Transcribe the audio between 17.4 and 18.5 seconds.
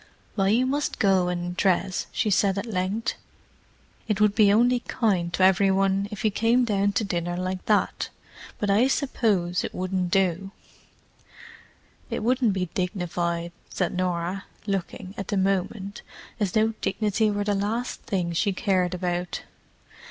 the last thing